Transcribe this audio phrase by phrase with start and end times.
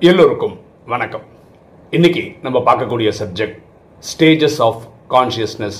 [0.00, 1.22] எல்லோருக்கும் வணக்கம்.
[1.90, 3.62] இன்னைக்கு நம்ம பார்க்கக்கூடிய சப்ஜெக்ட்
[4.08, 5.78] ஸ்டேஜஸ் ஆஃப் கான்ஷியஸ்னஸ்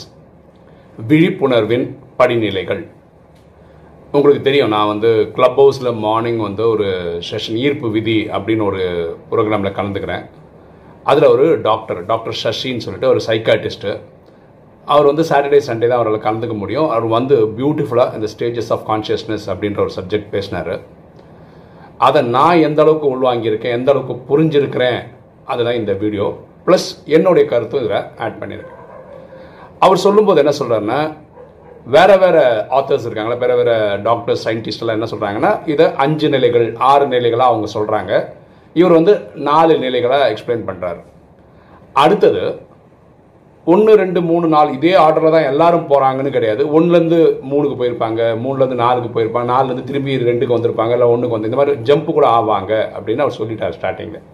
[1.07, 2.89] விழிப்புணர்வின் படிநிலைகள்.
[4.13, 8.83] உங்களுக்கு தெரியும் நான் வந்து கிளப் ஹவுஸில் மார்னிங் வந்து ஒரு செஷன் ஈர்ப்பு விதி அப்படின்னு ஒரு
[9.31, 10.27] ப்ரோக்ராமில் கலந்துக்கிறேன்.
[11.05, 14.01] அதில் ஒரு டாக்டர் டாக்டர் சஷின்னு சொல்லிட்டு ஒரு சைக்காட்டிஸ்ட்டு
[14.85, 16.89] அவர் வந்து சாட்டர்டே சண்டே தான் அவரால் கலந்துக்க முடியும்.
[16.89, 20.95] அவர் வந்து பியூட்டிஃபுல்லாக இந்த ஸ்டேஜஸ் ஆஃப் கான்ஷியஸ்னஸ் அப்படின்ற ஒரு சப்ஜெக்ட் பேசினார்.
[21.99, 24.99] அதை நான் எந்த அளவுக்கு உள்வாங்கியிருக்கேன் எந்த அளவுக்கு புரிஞ்சிருக்கிறேன்
[25.45, 26.27] அதுதான் இந்த வீடியோ.
[26.67, 28.73] ப்ளஸ் என்னுடைய கருத்தும் இதில் ஆட் பண்ணியிருக்கேன்.
[29.85, 31.01] அவர் சொல்லும்போது என்ன சொல்கிறாருன்னா
[31.95, 32.43] வேறு வேறு
[32.79, 37.69] ஆத்தர்ஸ் இருக்காங்களா வேறு வேறு டாக்டர்ஸ் சயின்டிஸ்ட் எல்லாம் என்ன சொல்கிறாங்கன்னா இதை அஞ்சு நிலைகள் ஆறு நிலைகளாக அவங்க
[37.75, 38.13] சொல்கிறாங்க
[38.77, 39.13] இவர் வந்து
[39.51, 41.01] நாலு நிலைகளாக எக்ஸ்பிளைன் பண்ணுறாரு
[41.95, 42.43] அடுத்தது
[43.73, 46.63] ஒன்று ரெண்டு மூணு நாலு இதே ஆர்டரில் தான் எல்லாரும் போகிறாங்கன்னு கிடையாது.
[46.77, 47.19] ஒன்றுலேருந்து
[47.51, 52.11] மூணுக்கு போயிருப்பாங்க மூணுலேருந்து நாலுக்கு போயிருப்பாங்க நாலுலேருந்து திரும்பி ரெண்டுக்கு வந்திருப்பாங்க இல்லை ஒன்றுக்கு வந்து இந்த மாதிரி ஜம்ப்
[52.19, 54.25] கூட ஆவாங்க அப்படின்னு அவர் சொல்லிட்டார் ஸ்டார்டிங்கில்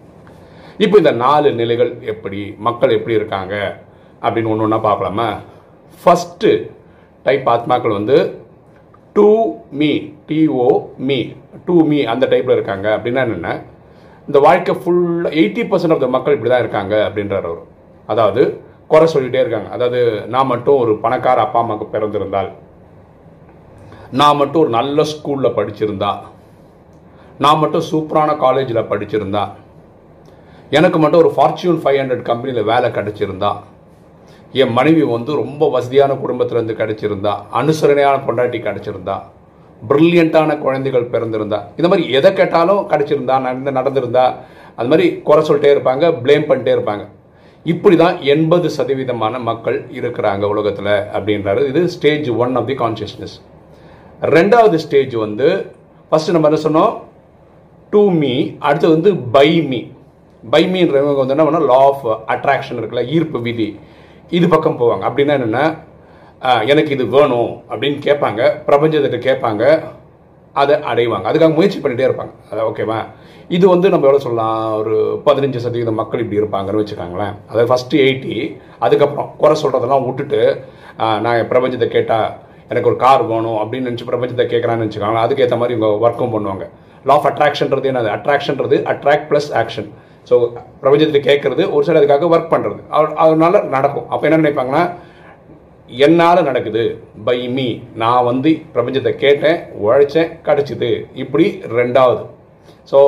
[0.83, 3.55] இப்போ இந்த நாலு நிலைகள் எப்படி மக்கள் எப்படி இருக்காங்க
[4.25, 5.27] அப்படின்னு ஒன்று ஒன்றா பார்க்கலாமா?
[6.01, 6.51] ஃபஸ்ட்டு
[7.25, 8.17] டைப் ஆத்மாக்கள் வந்து
[9.15, 9.29] டூ
[9.79, 9.89] மீ
[10.29, 10.67] டிஓ
[11.07, 11.17] மீ
[11.65, 12.87] டூ மீ அந்த டைப்பில் இருக்காங்க.
[12.97, 13.51] அப்படின்னா என்னென்ன?
[14.27, 17.63] இந்த வாழ்க்கை ஃபுல்லாக எயிட்டி பர்சன்ட் ஆஃப் த மக்கள் இப்படி தான் இருக்காங்க அப்படின்றார் அவர்.
[18.09, 18.43] அதாவது
[18.93, 19.69] குறை சொல்லிட்டே இருக்காங்க.
[19.75, 19.99] அதாவது
[20.33, 22.51] நான் மட்டும் ஒரு பணக்கார அப்பா அம்மாவுக்கு பிறந்திருந்தால்
[24.19, 26.11] நான் மட்டும் ஒரு நல்ல ஸ்கூலில் படிச்சிருந்தா
[27.43, 29.43] நான் மட்டும் சூப்பரான காலேஜில் படிச்சிருந்தா
[30.77, 33.51] எனக்கு மட்டும் ஒரு ஃபார்ச்சூன் ஃபைவ் ஹண்ட்ரட் கம்பெனியில் வேலை கிடச்சிருந்தா
[34.61, 39.15] என் மனைவி வந்து ரொம்ப வசதியான குடும்பத்திலேருந்து கிடச்சிருந்தா அனுசரணையான பொண்டாட்டி கிடச்சிருந்தா
[39.89, 44.25] பிரில்லியண்ட்டான குழந்தைகள் பிறந்திருந்தா இந்த மாதிரி எதை கேட்டாலும் கிடச்சிருந்தா நடந்து நடந்திருந்தா
[44.77, 47.03] அது மாதிரி குறை சொல்லிட்டே இருப்பாங்க ப்ளேம் பண்ணிட்டே இருப்பாங்க.
[47.71, 51.61] இப்படி தான் எண்பது சதவீதமான மக்கள் இருக்கிறாங்க உலகத்தில் அப்படின்றாரு.
[51.71, 53.35] இது stage one of the consciousness
[54.35, 55.47] ரெண்டாவது ஸ்டேஜ் வந்து
[56.09, 56.93] ஃபஸ்ட்டு நம்ம என்ன சொன்னோம்?
[57.93, 58.33] டூ மீ
[58.67, 59.79] அடுத்தது வந்து பை மீ
[60.53, 63.67] பை மீன்றவங்க வந்து என்ன பண்ணால் லா ஆஃப் அட்ராக்ஷன் இருக்குல்ல ஈர்ப்பு விதி.
[64.37, 65.03] இது பக்கம் போவாங்க.
[65.09, 65.65] அப்படின்னா என்னென்னா
[66.71, 68.41] எனக்கு இது வேணும் அப்படின்னு கேட்பாங்க.
[68.69, 69.63] பிரபஞ்சத்திட்ட கேட்பாங்க.
[70.61, 71.25] அதை அடைவாங்க.
[71.29, 72.33] அதுக்காக முயற்சி பண்ணிகிட்டே இருப்பாங்க.
[72.51, 72.99] அதை ஓகேவா
[73.55, 74.59] இது வந்து நம்ம எவ்வளோ சொல்லலாம்?
[74.81, 74.95] ஒரு
[75.27, 77.33] பதினஞ்சு சதவீதம் மக்கள் இப்படி இருப்பாங்கன்னு வச்சுக்காங்களேன்.
[77.49, 78.35] அதாவது ஃபஸ்ட்டு எயிட்டி
[78.85, 80.41] அதுக்கப்புறம் குறை சொல்கிறதெல்லாம் விட்டுட்டு
[81.25, 82.29] நான் பிரபஞ்சத்தை கேட்டால்
[82.71, 85.25] எனக்கு ஒரு கார் வேணும் அப்படின்னு நினச்சி பிரபஞ்சத்தை கேட்குறான்னு வச்சுக்காங்களேன்.
[85.25, 86.65] அதுக்கேற்ற மாதிரி இவங்க ஒர்க்கும் பண்ணுவாங்க.
[87.09, 88.09] லா ஆஃப் அட்ராக்ஷன்றது என்னது?
[88.17, 89.89] அட்ராக்ஷன்றது அட்ராக்ட் ப்ளஸ் ஆக்ஷன்
[90.29, 90.35] ஸோ
[90.83, 92.81] பிரபஞ்சத்தில் கேட்குறது ஒரு சில அதுக்காக ஒர்க் பண்ணுறது
[93.23, 94.07] அதனால நடக்கும்.
[94.13, 94.83] அப்போ என்ன நினைப்பாங்கன்னா
[95.89, 96.83] என்னால் நடக்குது?
[97.27, 97.67] பை மீ
[98.01, 100.91] நான் வந்து பிரபஞ்சத்தை கேட்டேன் உழைச்சேன் கிடச்சிது.
[101.23, 101.45] இப்படி
[101.79, 102.23] ரெண்டாவது.
[102.91, 102.99] ஸோ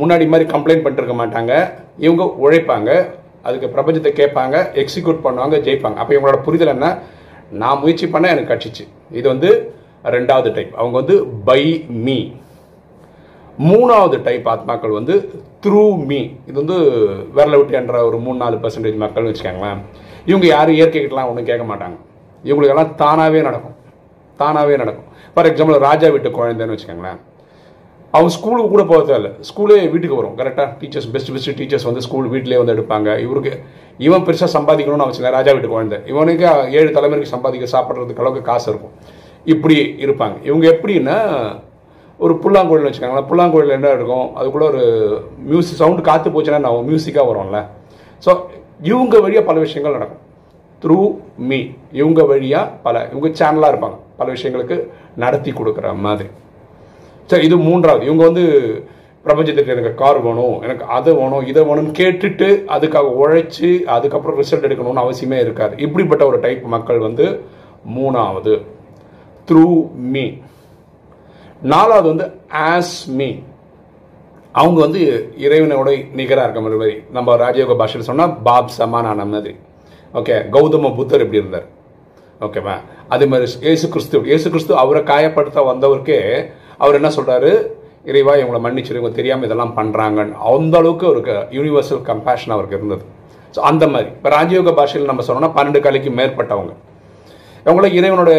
[0.00, 1.52] முன்னாடி மாதிரி கம்ப்ளைண்ட் பண்ணிருக்க மாட்டாங்க.
[2.06, 2.90] இவங்க உழைப்பாங்க.
[3.48, 5.98] அதுக்கு பிரபஞ்சத்தை கேட்பாங்க எக்ஸிக்யூட் பண்ணுவாங்க ஜெயிப்பாங்க.
[6.00, 6.88] அப்போ இவங்களோட புரிதல் என்ன?
[7.62, 8.84] நான் முயற்சி பண்ண எனக்கு கட்சிச்சு
[9.18, 9.50] இது வந்து
[10.16, 11.16] ரெண்டாவது டைப் அவங்க வந்து
[11.48, 11.62] பை
[12.06, 12.18] மீ
[13.68, 15.14] மூணாவது டைப் ஆத்மாக்கள் வந்து
[15.64, 16.76] த்ரூ மீ இது வந்து
[17.36, 19.80] விரல விட்டு என்ற ஒரு மூணு நாலு பர்சன்டேஜ் மக்கள்னு வச்சுக்கோங்களேன்.
[20.30, 21.98] இவங்க யாரும் இயற்கைக்கிட்டலாம் ஒன்றும் கேட்க மாட்டாங்க.
[22.48, 23.76] இவங்களுக்கெல்லாம் தானாகவே நடக்கும்.
[24.36, 25.08] தானாகவே நடக்கும்.
[25.34, 27.20] ஃபார் எக்ஸாம்பிள் ராஜா வீட்டு குழந்தைன்னு வச்சுக்கோங்களேன்.
[28.14, 29.28] அவங்க ஸ்கூலுக்கு கூட போக தேவையில்ல.
[29.48, 30.36] ஸ்கூலே வீட்டுக்கு வரும்.
[30.38, 33.08] கரெக்டாக டீச்சர்ஸ் பெஸ்ட் பெஸ்ட் டீச்சர்ஸ் வந்து ஸ்கூல் வீட்டிலே வந்து எடுப்பாங்க.
[33.26, 33.52] இவருக்கு
[34.06, 35.98] இவன் பெருசாக சம்பாதிக்கணும்னு அவசியம் ராஜா வீட்டு குழந்தை.
[36.12, 36.46] இவனுக்கு
[36.78, 38.94] ஏழு தலைமுறைக்கு சம்பாதிக்க சாப்பிட்றதுக்கு அளவுக்கு காசு இருக்கும்.
[39.54, 40.36] இப்படி இருப்பாங்க.
[40.48, 41.18] இவங்க எப்படின்னா
[42.24, 43.28] ஒரு புல்லாங்குழல்னு வச்சுக்கோங்களேன்.
[43.30, 44.82] புல்லாங்குழல் என்ன இருக்கும் அதுக்குள்ளே ஒரு
[45.50, 47.60] மியூசிக் சவுண்டு காற்று போச்சுன்னா நான் மியூசிக்காக வரும்ல.
[48.24, 48.30] ஸோ
[48.90, 50.24] இவங்க வழியாக பல விஷயங்கள் நடக்கும்.
[50.82, 53.96] த்ரூ மீ இவங்க வழியாக பல இவங்க சேனலாக இருப்பாங்க.
[54.16, 56.28] பல விஷயங்களுக்கு நடத்தி கொடுக்குற மாதிரி.
[57.26, 58.04] சரி இது மூன்றாவது.
[58.04, 58.44] இவங்க வந்து
[59.22, 62.46] பிரபஞ்சத்துக்கு எனக்கு கார் வேணும் எனக்கு அதை வேணும் இதை வேணும்னு கேட்டுட்டு
[62.76, 65.78] அதுக்காக உழைச்சி அதுக்கப்புறம் ரிசல்ட் எடுக்கணும்னு அவசியமே இருக்காது.
[65.78, 67.44] இப்படிப்பட்ட ஒரு டைப் மக்கள் வந்து
[67.96, 68.64] மூணாவது.
[69.48, 70.32] த்ரூ மீ
[71.62, 73.34] நாலாவது வந்து ஆஸ் மீ
[74.52, 76.96] அவங்க வந்து இறைவனோட நிகராக இருக்க மாதிரி.
[77.10, 79.56] நம்ம ராஜயோக பாஷையில் சொன்னால் பாப் சமானான மாதிரி.
[80.18, 81.66] ஓகே கௌதம புத்தர் எப்படி இருந்தார்.
[82.46, 82.74] ஓகேவா
[83.14, 86.18] அதே மாதிரி ஏசு கிறிஸ்து ஏசு கிறிஸ்து அவரை காயப்படுத்த வந்தவருக்கே
[86.82, 87.50] அவர் என்ன சொல்கிறாரு
[88.10, 91.20] இறைவா இவங்களை மன்னிச்சிரு இவங்க தெரியாமல் இதெல்லாம் பண்ணுறாங்கன்னு அந்த அளவுக்கு ஒரு
[91.56, 93.04] யூனிவர்சல் கம்பேஷன் அவருக்கு இருந்தது.
[93.54, 94.10] ஸோ அந்த மாதிரி.
[94.16, 96.72] இப்போ ராஜயோக பாஷையில் நம்ம சொன்னோம்னா பன்னெண்டு கலைக்கு மேற்பட்டவங்க.
[97.66, 98.30] அவங்கள இறைவனோட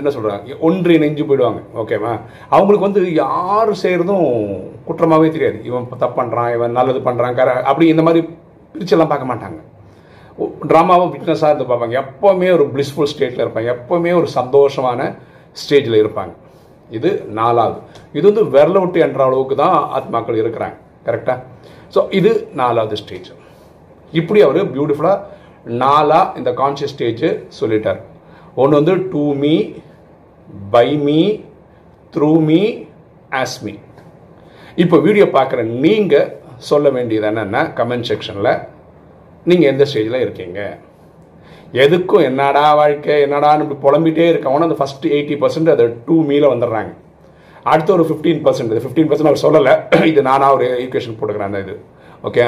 [0.00, 1.60] என்ன சொல்கிறாங்க ஒன்று இணைஞ்சு போயிடுவாங்க.
[1.82, 2.12] ஓகேவா
[2.54, 4.26] அவங்களுக்கு வந்து யார் செய்கிறதும்
[4.88, 5.58] குற்றமாகவே தெரியாது.
[5.70, 8.22] இவன் தப்பு பண்ணுறான் இவன் நல்லது பண்ணுறான் கர அப்படி இந்த மாதிரி
[8.74, 9.60] பிரிச்செல்லாம் பார்க்க மாட்டாங்க.
[10.70, 13.68] ட்ராமாவும் விட்னஸாக இருந்து பார்ப்பாங்க எப்போவுமே ஒரு பிளிஸ்ஃபுல் ஸ்டேட்டில் இருப்பாங்க.
[13.76, 15.00] எப்போவுமே ஒரு சந்தோஷமான
[15.62, 16.32] ஸ்டேஜில் இருப்பாங்க.
[16.96, 17.78] இது நாலாவது.
[18.16, 20.76] இது வந்து விரல விட்டு என்ற அளவுக்கு தான் ஆத்மாக்கள் இருக்கிறாங்க.
[21.06, 21.38] கரெக்டாக
[21.94, 23.30] ஸோ இது நாலாவது ஸ்டேஜ்
[24.20, 25.22] இப்படி அவர் பியூட்டிஃபுல்லாக
[25.84, 27.24] நாலாக இந்த கான்ஷியஸ் ஸ்டேஜ்
[27.60, 28.00] சொல்லிட்டார்.
[28.62, 29.54] ஒன்று வந்து to me
[30.74, 31.20] by me
[32.14, 32.60] through me
[33.42, 33.74] as me
[34.82, 36.30] இப்போ வீடியோ பார்க்குற நீங்கள்
[36.70, 38.52] சொல்ல வேண்டியது என்னென்னா கமெண்ட் செக்ஷனில்
[39.50, 40.60] நீங்கள் எந்த ஸ்டேஜில் இருக்கீங்க?
[41.82, 46.92] எதுக்கும் என்னடா வாழ்க்கை என்னடான்னு இப்படி புலம்பிட்டே இருக்கவன அந்த ஃபஸ்ட்டு எயிட்டி பர்சன்ட் அது டூ மீல வந்துடுறாங்க.
[47.72, 49.74] அடுத்த ஒரு ஃபிஃப்டீன் பர்சன்ட் இது ஃபிஃப்டீன் பர்சன்ட் அவர் சொல்லலை.
[50.10, 51.74] இது நானாக ஒரு ஈக்குவேஷன் போட்டுக்கிறேன் அந்த இது.
[52.28, 52.44] ஓகே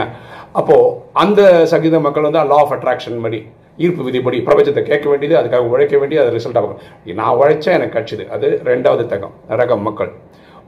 [0.61, 1.41] அப்போது அந்த
[1.73, 3.41] சங்கீத மக்கள் வந்து லா ஆஃப் அட்ராக்ஷன் மாதிரி
[3.85, 6.79] ஈர்ப்பு விதிப்படி பிரபஞ்சத்தை கேட்க வேண்டியது அதுக்காக உழைக்க வேண்டியது அது ரிசல்ட் ஆகும்
[7.21, 8.25] நான் உழைச்சா எனக்கு கட்சிது.
[8.37, 10.13] அது ரெண்டாவது தகம் ரகம் மக்கள்.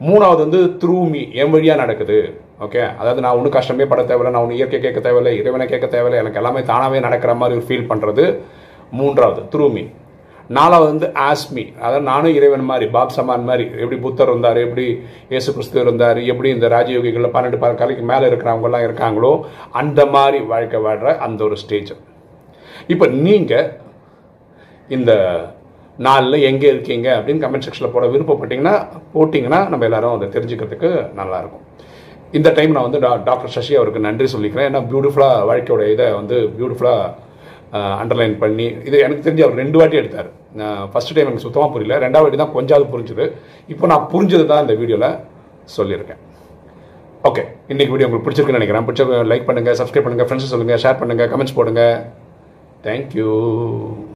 [0.00, 2.18] மூணாவது வந்து த்ரூ மீ என் வழியாக நடக்குது.
[2.64, 6.20] ஓகே அதாவது நான் ஒன்றும் கஷ்டமே பட தேவையில்லை நான் ஒன்றும் இயற்கை கேட்க தேவையில்லை இறைவனை கேட்க தேவையில்லை
[6.22, 8.24] எனக்கு எல்லாமே தானாகவே நடக்கிற மாதிரி ஒரு ஃபீல் பண்ணுறது
[8.92, 9.84] மூன்றாவது த்ரூ மீ
[10.50, 14.84] நாலாவது வந்து ஆஸ்மி அதாவது நானும் இறைவன் மாதிரி பாப் சமான் மாதிரி எப்படி புத்தர் இருந்தார் எப்படி
[15.32, 19.32] இயேசு கிறிஸ்து இருந்தார் எப்படி இந்த ராஜயோகிகளில் பன்னெண்டு பல கலைக்கு மேலே இருக்கிறவங்கலாம் இருக்காங்களோ
[19.72, 21.92] அந்த மாதிரி வாழ்க்கை வாழ்கிற அந்த ஒரு ஸ்டேஜ்
[22.88, 23.68] இப்போ நீங்கள்
[24.88, 25.12] இந்த
[26.06, 28.74] நாளில் எங்கே இருக்கீங்க அப்படின்னு கமெண்ட் செக்ஷனில் போட விருப்பப்பட்டீங்கன்னா
[29.14, 30.90] போட்டிங்கன்னா நம்ம எல்லாரும் அதை தெரிஞ்சுக்கிறதுக்கு
[31.20, 31.64] நல்லாயிருக்கும்.
[32.38, 34.68] இந்த டைம் நான் வந்து டா டாக்டர் சசி அவருக்கு நன்றி சொல்லிக்கிறேன்.
[34.70, 37.26] ஏன்னா பியூட்டிஃபுல்லாக வாழ்க்கையோட இதை வந்து பியூட்டிஃபுல்லாக
[38.02, 40.28] அண்டர்லைன் பண்ணி இது எனக்கு தெரிஞ்சு அவர் ரெண்டு வாட்டி எடுத்தார்.
[40.92, 41.96] ஃபஸ்ட் டைம் எனக்கு சுத்தமாக புரியல.
[42.04, 43.26] ரெண்டாவது வாட்டி தான் கொஞ்சாவது புரிஞ்சுது.
[43.72, 45.18] இப்போ நான் புரிஞ்சது தான் இந்த வீடியோவில்
[45.76, 46.22] சொல்லியிருக்கேன்.
[47.28, 47.42] ஓகே
[47.72, 48.86] இன்றைக்கி வீடியோ உங்களுக்கு பிடிச்சிருக்குன்னு நினைக்கிறேன்.
[48.88, 51.82] பிடிச்ச லைக் பண்ணுங்கள் சப்ஸ்கிரைப் பண்ணுங்கள் ஃப்ரெண்ட்ஸ் சொல்லுங்கள் ஷேர் பண்ணுங்கள் கமெண்ட்ஸ் போடுங்க.
[52.86, 53.32] தேங்க்யூ